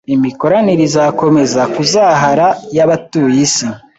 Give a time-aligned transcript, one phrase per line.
[0.15, 3.67] imikoranire izakomeza kuzahara yabatuye isi